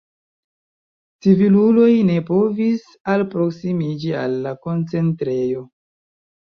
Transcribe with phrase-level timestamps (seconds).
[1.25, 5.67] Civiluloj ne povis alproksimiĝi al la koncentrejo.